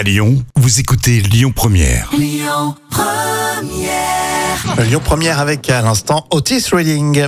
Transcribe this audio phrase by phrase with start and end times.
[0.00, 2.10] À Lyon, vous écoutez Lyon Première.
[2.18, 2.74] Lyon
[5.04, 7.26] Première avec à l'instant Otis Reading.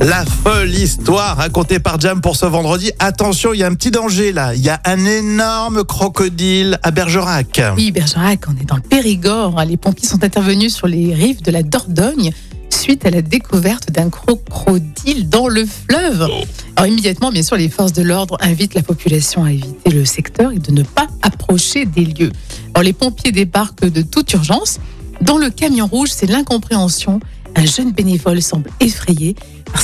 [0.00, 2.92] La folle histoire racontée par Jam pour ce vendredi.
[3.00, 4.54] Attention, il y a un petit danger là.
[4.54, 7.60] Il y a un énorme crocodile à Bergerac.
[7.76, 9.60] Oui, Bergerac, on est dans le Périgord.
[9.64, 12.30] Les pompiers sont intervenus sur les rives de la Dordogne
[12.70, 16.28] suite à la découverte d'un crocodile dans le fleuve.
[16.76, 20.52] Alors immédiatement, bien sûr, les forces de l'ordre invitent la population à éviter le secteur
[20.52, 22.32] et de ne pas approcher des lieux.
[22.74, 24.80] Alors les pompiers débarquent de toute urgence.
[25.20, 27.20] Dans le camion rouge, c'est l'incompréhension.
[27.54, 29.36] Un jeune bénévole semble effrayé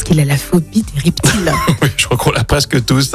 [0.08, 1.52] qu'il a la phobie des reptiles.
[1.82, 3.12] Oui, je crois qu'on l'a presque tous.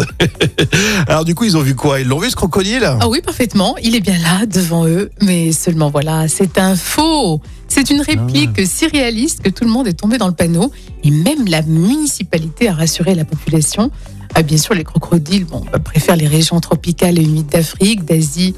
[1.07, 1.99] Alors du coup, ils ont vu quoi?
[1.99, 2.87] Ils l'ont vu ce crocodile?
[2.99, 3.75] Ah oui, parfaitement.
[3.83, 5.09] Il est bien là, devant eux.
[5.21, 7.41] Mais seulement voilà, c'est un faux.
[7.67, 10.71] C'est une réplique si réaliste que tout le monde est tombé dans le panneau.
[11.03, 13.89] Et même la municipalité a rassuré la population.
[14.35, 18.53] Ah, bien sûr, les crocodiles bon, bah, préfèrent les régions tropicales et humides d'Afrique, d'Asie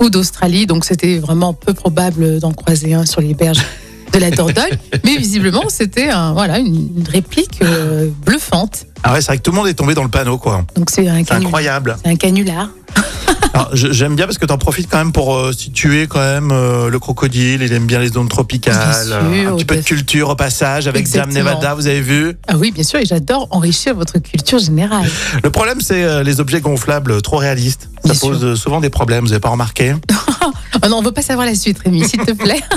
[0.00, 0.66] ou d'Australie.
[0.66, 3.64] Donc c'était vraiment peu probable d'en croiser un sur les berges
[4.18, 4.78] de la Dordogne.
[5.04, 8.86] Mais visiblement, c'était un, voilà, une, une réplique euh, bluffante.
[9.04, 10.64] Ah ouais, c'est vrai que tout le monde est tombé dans le panneau, quoi.
[10.74, 11.46] Donc c'est un, C'est canular.
[11.46, 11.96] incroyable.
[12.04, 12.68] C'est un canular.
[13.54, 16.18] Alors, je- J'aime bien parce que tu en profites quand même pour euh, situer quand
[16.18, 17.62] même euh, le crocodile.
[17.62, 18.74] Il aime bien les zones tropicales.
[19.06, 21.50] Bien euh, un petit peu de culture au passage avec Jam Exactement.
[21.50, 22.36] Nevada, vous avez vu?
[22.48, 25.08] Ah oui, bien sûr, et j'adore enrichir votre culture générale.
[25.42, 27.88] Le problème, c'est euh, les objets gonflables trop réalistes.
[28.04, 29.94] Ça Bien pose euh, souvent des problèmes, vous n'avez pas remarqué?
[30.84, 32.60] Oh non, on veut pas savoir la suite, Rémi, s'il te plaît.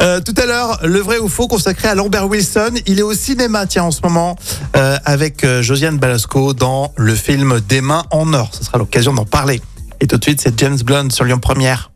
[0.00, 2.70] Euh, Tout à l'heure, le vrai ou faux consacré à Lambert Wilson.
[2.86, 4.34] Il est au cinéma, tiens, en ce moment,
[4.76, 8.50] euh, avec euh, Josiane Balasco dans le film Des mains en or.
[8.54, 9.60] Ce sera l'occasion d'en parler.
[10.00, 11.90] Et tout de suite, c'est James Blunt sur Lyon Première.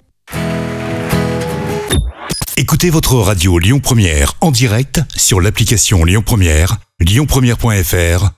[2.58, 8.37] Écoutez votre radio Lyon Première en direct sur l'application Lyon Première, lyonpremière.fr